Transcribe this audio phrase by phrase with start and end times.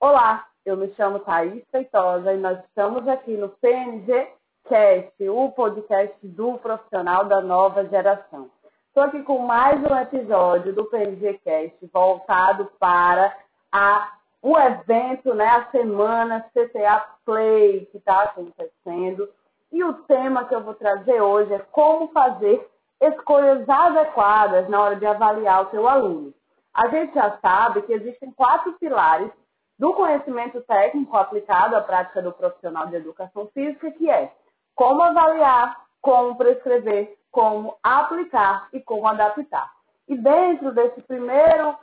[0.00, 4.28] Olá, eu me chamo Thaís Feitosa e nós estamos aqui no PNG
[4.68, 8.48] Cast, o podcast do profissional da nova geração.
[8.86, 13.36] Estou aqui com mais um episódio do PNG Cast voltado para
[13.72, 19.28] a, o evento, né, a semana CTA Play que está acontecendo.
[19.72, 22.64] E o tema que eu vou trazer hoje é como fazer
[23.00, 26.32] escolhas adequadas na hora de avaliar o seu aluno.
[26.72, 29.32] A gente já sabe que existem quatro pilares
[29.78, 34.32] do conhecimento técnico aplicado à prática do profissional de educação física, que é
[34.74, 39.70] como avaliar, como prescrever, como aplicar e como adaptar.
[40.08, 41.76] E dentro desse primeiro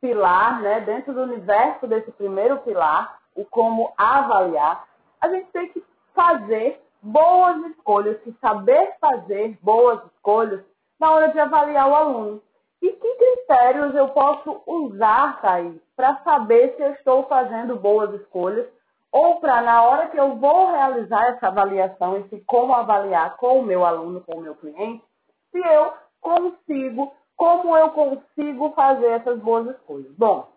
[0.00, 4.84] pilar, né, dentro do universo desse primeiro pilar, o como avaliar,
[5.20, 10.62] a gente tem que fazer boas escolhas, que saber fazer boas escolhas
[10.98, 12.42] na hora de avaliar o aluno.
[12.82, 18.66] E que critérios eu posso usar, Thaís, para saber se eu estou fazendo boas escolhas
[19.12, 23.58] ou para, na hora que eu vou realizar essa avaliação e se como avaliar com
[23.58, 25.04] o meu aluno, com o meu cliente,
[25.50, 30.10] se eu consigo, como eu consigo fazer essas boas escolhas.
[30.16, 30.48] Bom,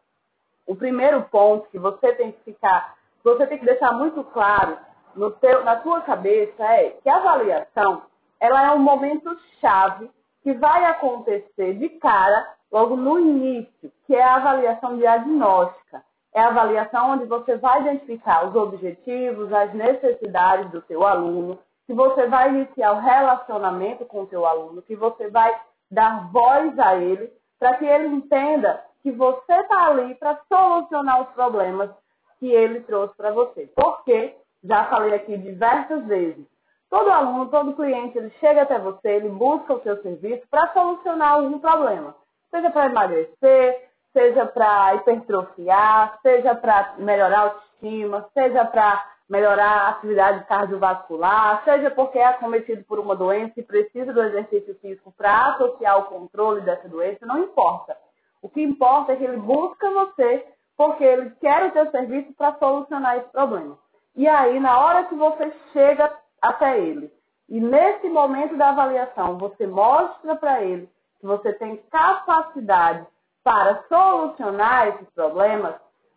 [0.65, 4.77] o primeiro ponto que você tem que ficar, você tem que deixar muito claro
[5.13, 8.03] no teu, na tua cabeça é que a avaliação
[8.39, 10.09] ela é um momento chave
[10.41, 16.03] que vai acontecer de cara logo no início, que é a avaliação diagnóstica.
[16.33, 21.93] É a avaliação onde você vai identificar os objetivos, as necessidades do seu aluno, que
[21.93, 25.55] você vai iniciar o relacionamento com o seu aluno, que você vai
[25.91, 31.29] dar voz a ele, para que ele entenda que você está ali para solucionar os
[31.35, 31.91] problemas
[32.39, 33.69] que ele trouxe para você.
[33.75, 36.51] Porque, já falei aqui diversas vezes,
[36.89, 41.31] Todo aluno, todo cliente, ele chega até você, ele busca o seu serviço para solucionar
[41.31, 42.15] algum problema.
[42.53, 49.89] Seja para emagrecer, seja para hipertrofiar, seja para melhorar a autoestima, seja para melhorar a
[49.89, 55.53] atividade cardiovascular, seja porque é acometido por uma doença e precisa do exercício físico para
[55.53, 57.97] associar o controle dessa doença, não importa.
[58.39, 60.45] O que importa é que ele busca você
[60.77, 63.79] porque ele quer o seu serviço para solucionar esse problema.
[64.15, 67.11] E aí, na hora que você chega até ele.
[67.49, 70.87] E nesse momento da avaliação, você mostra para ele
[71.23, 73.07] que você tem capacidade
[73.45, 75.75] para solucionar esses problemas,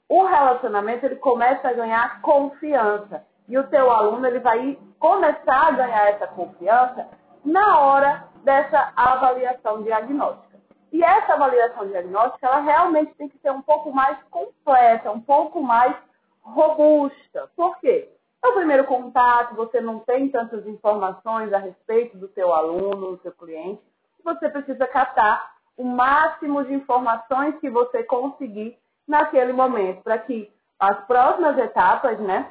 [0.09, 3.25] o relacionamento ele começa a ganhar confiança.
[3.49, 7.07] E o teu aluno ele vai começar a ganhar essa confiança
[7.45, 10.59] na hora dessa avaliação diagnóstica.
[10.91, 15.63] E essa avaliação diagnóstica, ela realmente tem que ser um pouco mais completa, um pouco
[15.63, 15.95] mais
[16.43, 17.49] robusta.
[17.55, 18.11] Por quê?
[18.45, 23.23] É o primeiro contato, você não tem tantas informações a respeito do seu aluno, do
[23.23, 23.81] seu cliente.
[24.27, 28.77] Você precisa captar o máximo de informações que você conseguir
[29.07, 32.51] naquele momento, para que as próximas etapas, né,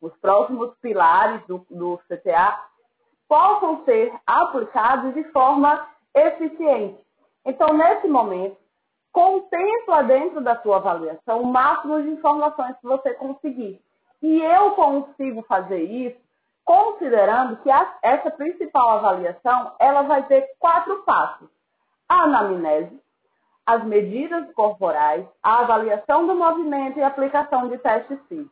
[0.00, 2.64] os próximos pilares do, do CTA
[3.28, 5.84] possam ser aplicados de forma
[6.14, 7.04] eficiente.
[7.44, 8.56] Então, nesse momento,
[9.12, 13.82] contempla dentro da sua avaliação o máximo de informações que você conseguir.
[14.22, 16.29] E eu consigo fazer isso
[16.64, 17.70] considerando que
[18.02, 21.48] essa principal avaliação ela vai ter quatro passos.
[22.08, 23.00] A anamnese,
[23.66, 28.50] as medidas corporais, a avaliação do movimento e a aplicação de testes físicos.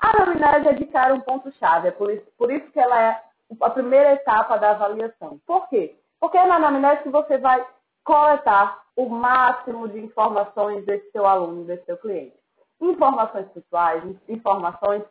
[0.00, 3.22] A anamnese é de cara um ponto-chave, é por isso, por isso que ela é
[3.60, 5.40] a primeira etapa da avaliação.
[5.46, 5.96] Por quê?
[6.20, 7.64] Porque é na anamnese que você vai
[8.04, 12.42] coletar o máximo de informações desse seu aluno, desse seu cliente
[12.82, 15.02] informações pessoais, informações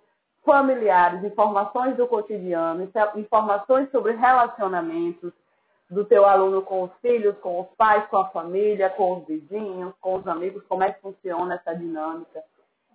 [0.44, 5.32] familiares, informações do cotidiano, informações sobre relacionamentos
[5.90, 9.94] do teu aluno com os filhos, com os pais, com a família, com os vizinhos,
[10.00, 12.42] com os amigos, como é que funciona essa dinâmica.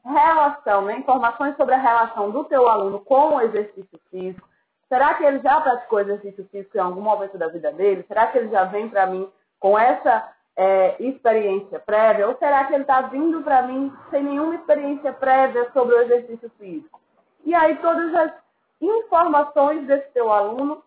[0.02, 0.98] Relação, né?
[0.98, 4.48] informações sobre a relação do teu aluno com o exercício físico.
[4.88, 8.04] Será que ele já praticou exercício físico em algum momento da vida dele?
[8.08, 9.28] Será que ele já vem para mim
[9.58, 12.28] com essa é, experiência prévia?
[12.28, 16.50] Ou será que ele está vindo para mim sem nenhuma experiência prévia sobre o exercício
[16.58, 17.00] físico?
[17.46, 18.32] E aí todas as
[18.80, 20.82] informações desse teu aluno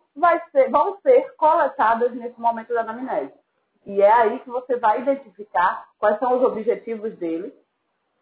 [0.52, 3.34] ser, vão ser coletadas nesse momento da anamnese.
[3.86, 7.54] E é aí que você vai identificar quais são os objetivos dele,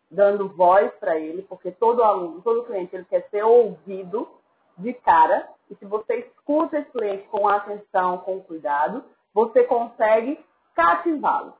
[0.10, 4.30] dando voz para ele, porque todo aluno, todo cliente, ele quer ser ouvido
[4.78, 5.50] de cara.
[5.72, 9.04] E se você escuta esse cliente com atenção, com cuidado,
[9.34, 10.40] você consegue
[10.76, 11.56] cativá-lo.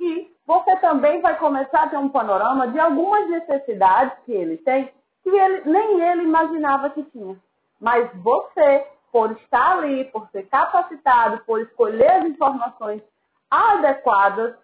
[0.00, 4.90] E você também vai começar a ter um panorama de algumas necessidades que ele tem
[5.22, 7.36] que ele, nem ele imaginava que tinha.
[7.80, 13.02] Mas você, por estar ali, por ser capacitado, por escolher as informações
[13.50, 14.54] adequadas,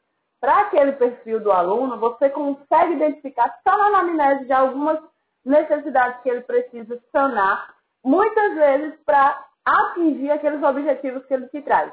[0.40, 5.00] para aquele perfil do aluno, você consegue identificar só na anamnese de algumas
[5.44, 7.74] necessidades que ele precisa sanar,
[8.04, 11.92] muitas vezes para atingir aqueles objetivos que ele te traz.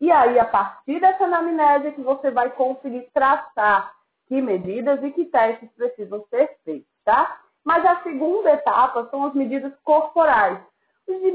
[0.00, 3.92] E aí, a partir dessa anamnese, é que você vai conseguir traçar
[4.26, 7.41] que medidas e que testes precisam ser feitos, tá?
[7.64, 10.58] Mas a segunda etapa são as medidas corporais,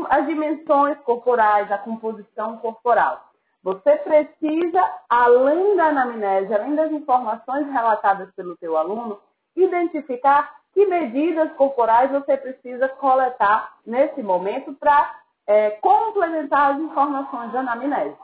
[0.10, 3.28] as dimensões corporais, a composição corporal.
[3.64, 9.20] Você precisa, além da anamnese, além das informações relatadas pelo teu aluno,
[9.56, 15.16] identificar que medidas corporais você precisa coletar nesse momento para
[15.48, 18.16] é, complementar as informações da anamnese.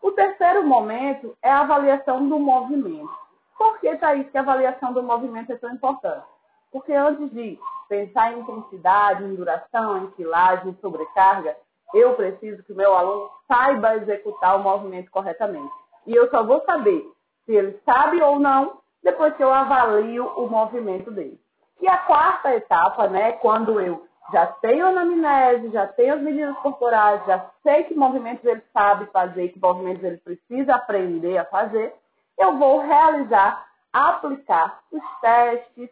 [0.00, 3.10] O terceiro momento é a avaliação do movimento.
[3.56, 6.24] Por que, Thaís, que a avaliação do movimento é tão importante?
[6.72, 11.56] Porque antes de pensar em intensidade, em duração, em quilagem, em sobrecarga,
[11.94, 15.72] eu preciso que o meu aluno saiba executar o movimento corretamente.
[16.06, 17.02] E eu só vou saber
[17.46, 21.40] se ele sabe ou não depois que eu avalio o movimento dele.
[21.80, 26.56] E a quarta etapa, né, quando eu já tenho a anamnese, já tenho as medidas
[26.58, 31.94] corporais, já sei que movimentos ele sabe fazer, que movimentos ele precisa aprender a fazer,
[32.36, 35.88] eu vou realizar, aplicar os testes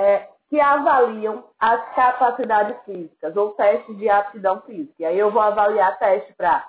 [0.00, 4.94] é, que avaliam as capacidades físicas, ou testes de aptidão física.
[4.98, 6.66] E aí eu vou avaliar teste para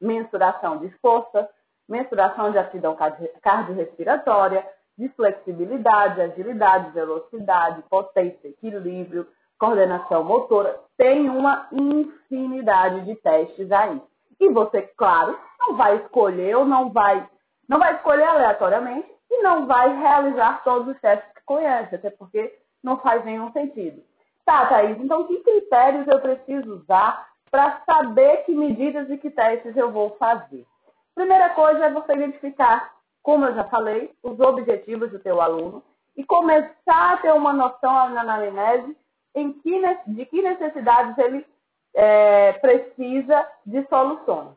[0.00, 1.48] mensuração de força,
[1.88, 2.96] mensuração de aptidão
[3.40, 4.66] cardiorrespiratória,
[4.98, 9.26] de flexibilidade, agilidade, velocidade, potência, equilíbrio,
[9.56, 10.78] coordenação motora.
[10.96, 14.02] Tem uma infinidade de testes aí.
[14.40, 17.24] E você, claro, não vai escolher ou não vai,
[17.68, 22.54] não vai escolher aleatoriamente e não vai realizar todos os testes conhece, até porque
[22.84, 24.02] não faz nenhum sentido.
[24.44, 29.76] Tá, Thaís, então que critérios eu preciso usar para saber que medidas e que testes
[29.76, 30.64] eu vou fazer?
[31.14, 32.92] Primeira coisa é você identificar,
[33.22, 35.82] como eu já falei, os objetivos do teu aluno
[36.16, 38.96] e começar a ter uma noção na anamnese
[39.34, 41.46] em que, de que necessidades ele
[41.94, 44.56] é, precisa de soluções.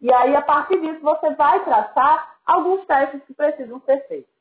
[0.00, 4.37] E aí, a partir disso, você vai traçar alguns testes que precisam ser feitos.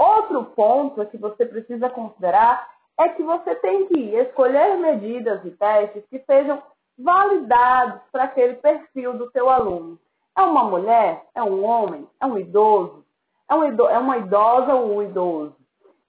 [0.00, 2.66] Outro ponto que você precisa considerar
[2.98, 6.62] é que você tem que escolher medidas e testes que sejam
[6.98, 9.98] validados para aquele perfil do seu aluno.
[10.38, 11.22] É uma mulher?
[11.34, 12.08] É um homem?
[12.18, 13.04] É um idoso?
[13.46, 15.54] É, um idoso, é uma idosa ou um idoso?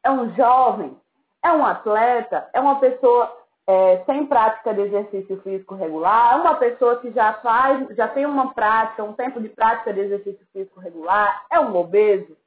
[0.06, 0.98] É um jovem?
[1.44, 2.50] É um atleta?
[2.54, 3.30] É uma pessoa
[3.68, 6.36] é, sem prática de exercício físico regular?
[6.36, 10.00] É uma pessoa que já faz, já tem uma prática, um tempo de prática de
[10.00, 11.46] exercício físico regular?
[11.52, 12.38] É um obeso?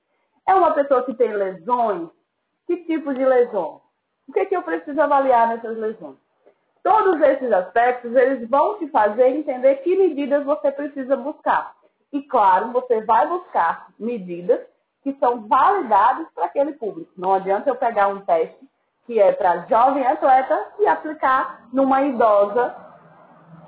[0.47, 2.09] É uma pessoa que tem lesões?
[2.67, 3.81] Que tipo de lesão?
[4.29, 6.17] O que, é que eu preciso avaliar nessas lesões?
[6.83, 11.75] Todos esses aspectos, eles vão te fazer entender que medidas você precisa buscar.
[12.13, 14.61] E, claro, você vai buscar medidas
[15.03, 17.11] que são validadas para aquele público.
[17.17, 18.69] Não adianta eu pegar um teste
[19.07, 22.75] que é para jovem atleta e aplicar numa idosa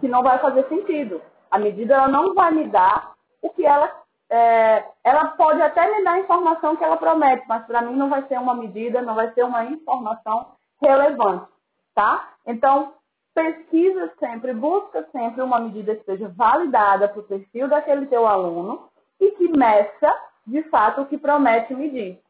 [0.01, 1.21] que não vai fazer sentido.
[1.51, 3.13] A medida ela não vai me dar
[3.43, 3.91] o que ela
[4.31, 8.09] é, ela pode até me dar a informação que ela promete, mas para mim não
[8.09, 10.53] vai ser uma medida, não vai ser uma informação
[10.83, 11.47] relevante,
[11.95, 12.29] tá?
[12.45, 12.93] Então,
[13.35, 18.89] pesquisa sempre, busca sempre uma medida que seja validada para o perfil daquele teu aluno
[19.21, 20.15] e que meça,
[20.47, 22.21] de fato, o que promete medir.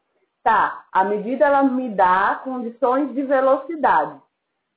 [0.43, 4.17] Tá, a medida ela me dá condições de velocidade,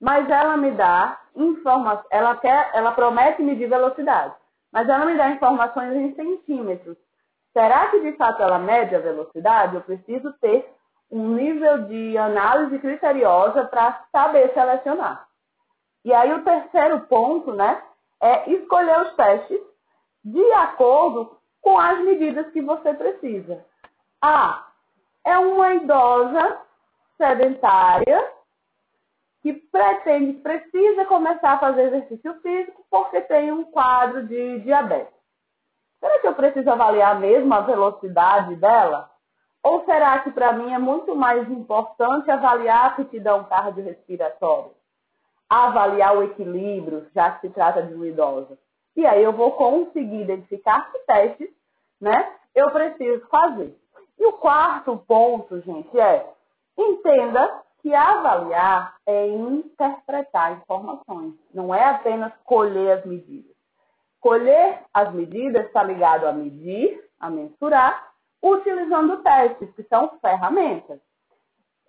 [0.01, 2.41] mas ela me dá informação, ela
[2.73, 4.35] ela promete medir velocidade,
[4.73, 6.97] mas ela me dá informações em centímetros.
[7.53, 9.75] Será que de fato ela mede a velocidade?
[9.75, 10.73] Eu preciso ter
[11.11, 15.27] um nível de análise criteriosa para saber selecionar.
[16.05, 17.83] E aí o terceiro ponto, né,
[18.21, 19.61] é escolher os testes
[20.25, 23.65] de acordo com as medidas que você precisa.
[24.23, 24.67] Ah,
[25.25, 26.59] é uma idosa
[27.17, 28.33] sedentária
[29.43, 35.20] que pretende, precisa começar a fazer exercício físico porque tem um quadro de diabetes.
[36.01, 39.11] Será que eu preciso avaliar mesmo a velocidade dela?
[39.63, 44.73] Ou será que para mim é muito mais importante avaliar a aptidão cardiorrespiratória?
[45.49, 48.59] Avaliar o equilíbrio, já que se trata de uma idosa.
[48.97, 51.51] E aí eu vou conseguir identificar que testes
[52.01, 53.77] né, eu preciso fazer.
[54.19, 56.27] E o quarto ponto, gente, é
[56.77, 63.40] entenda que avaliar é interpretar informações, não é apenas colher as medidas.
[64.21, 68.13] Colher as medidas está ligado a medir, a mensurar,
[68.43, 71.01] utilizando testes, que são ferramentas.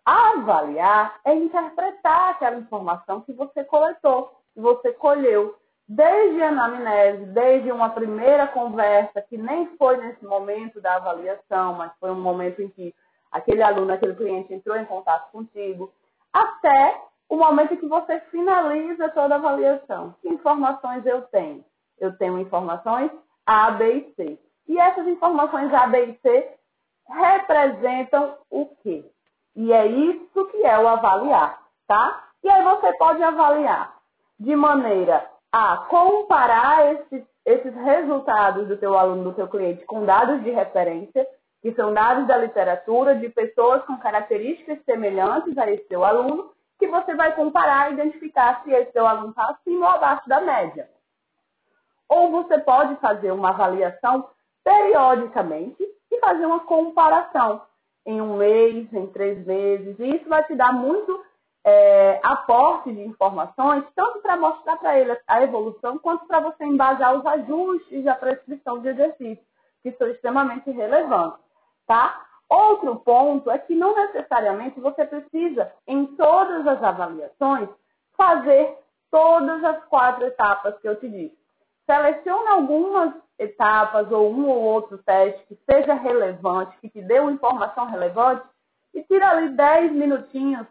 [0.05, 5.55] Avaliar é interpretar aquela informação que você coletou, que você colheu,
[5.88, 11.91] desde a anamnese, desde uma primeira conversa, que nem foi nesse momento da avaliação, mas
[12.00, 12.95] foi um momento em que
[13.31, 15.91] aquele aluno, aquele cliente entrou em contato contigo,
[16.31, 20.15] até o momento em que você finaliza toda a avaliação.
[20.21, 21.63] Que informações eu tenho?
[22.01, 23.12] Eu tenho informações
[23.46, 24.39] A, B e C.
[24.67, 26.55] E essas informações A, B e C
[27.08, 29.05] representam o quê?
[29.55, 32.24] E é isso que é o avaliar, tá?
[32.43, 33.96] E aí você pode avaliar
[34.39, 40.41] de maneira a comparar esses, esses resultados do teu aluno, do teu cliente, com dados
[40.43, 41.27] de referência,
[41.62, 46.88] que são dados da literatura, de pessoas com características semelhantes a esse teu aluno, que
[46.88, 50.89] você vai comparar e identificar se esse teu aluno está acima ou abaixo da média.
[52.12, 54.27] Ou você pode fazer uma avaliação
[54.65, 57.62] periodicamente e fazer uma comparação
[58.06, 59.98] em um mês, em três meses.
[59.98, 61.24] E isso vai te dar muito
[61.63, 67.18] é, aporte de informações, tanto para mostrar para ele a evolução, quanto para você embasar
[67.18, 69.46] os ajustes da prescrição de exercício,
[69.82, 71.39] que são extremamente relevantes.
[71.88, 72.25] Tá?
[72.50, 77.70] Outro ponto é que não necessariamente você precisa, em todas as avaliações,
[78.18, 78.77] fazer
[79.10, 81.40] todas as quatro etapas que eu te disse.
[81.85, 87.31] Selecione algumas etapas ou um ou outro teste que seja relevante, que te dê uma
[87.31, 88.43] informação relevante
[88.93, 90.67] e tira ali 10 minutinhos,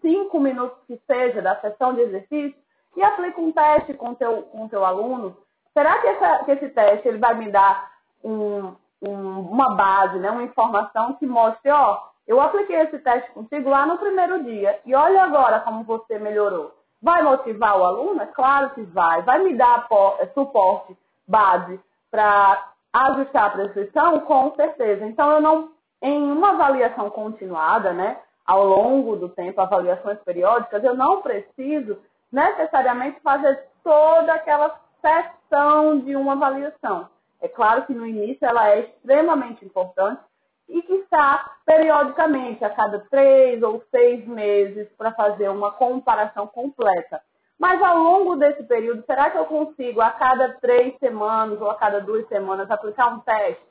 [0.00, 2.58] 5 minutos que seja da sessão de exercício
[2.96, 5.36] e aplica um teste com o teu, com teu aluno.
[5.72, 7.92] Será que, essa, que esse teste ele vai me dar
[8.24, 13.68] um, um, uma base, né, uma informação que mostre, ó, eu apliquei esse teste contigo
[13.68, 16.74] lá no primeiro dia e olha agora como você melhorou.
[17.02, 18.22] Vai motivar o aluno?
[18.22, 19.22] É claro que vai.
[19.22, 19.86] Vai me dar
[20.34, 24.20] suporte base para ajustar a prescrição?
[24.20, 25.04] Com certeza.
[25.06, 25.70] Então, eu não,
[26.02, 31.98] em uma avaliação continuada, né, ao longo do tempo, avaliações periódicas, eu não preciso
[32.32, 37.08] necessariamente fazer toda aquela sessão de uma avaliação.
[37.40, 40.20] É claro que no início ela é extremamente importante
[40.68, 47.20] e que está periodicamente, a cada três ou seis meses, para fazer uma comparação completa.
[47.58, 51.74] Mas ao longo desse período, será que eu consigo a cada três semanas ou a
[51.74, 53.64] cada duas semanas aplicar um teste?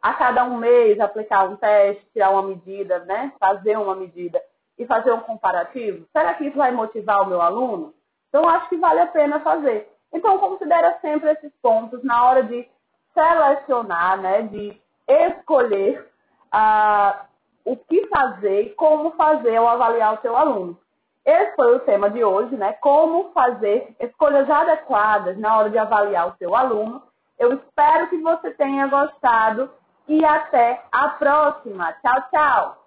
[0.00, 3.32] A cada um mês aplicar um teste, tirar uma medida, né?
[3.40, 4.40] Fazer uma medida
[4.78, 6.06] e fazer um comparativo?
[6.12, 7.92] Será que isso vai motivar o meu aluno?
[8.28, 9.90] Então acho que vale a pena fazer.
[10.12, 12.68] Então considera sempre esses pontos na hora de
[13.12, 14.42] selecionar, né?
[14.42, 16.06] De escolher
[16.52, 17.24] ah,
[17.64, 20.78] o que fazer e como fazer ao avaliar o seu aluno.
[21.24, 22.72] Esse foi o tema de hoje, né?
[22.80, 27.02] Como fazer escolhas adequadas na hora de avaliar o seu aluno.
[27.38, 29.70] Eu espero que você tenha gostado
[30.08, 31.92] e até a próxima.
[32.00, 32.77] Tchau, tchau!